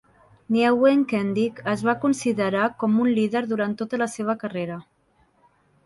[0.53, 4.85] Nieuwendyk es va considerar com un líder durant tota la seva carrera.